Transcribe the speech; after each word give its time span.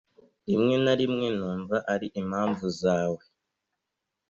rimwe 0.47 0.75
na 0.83 0.93
rimwe 0.99 1.27
numva 1.37 1.77
ari 1.93 2.07
impamvu 2.21 2.65
zawe 2.81 3.21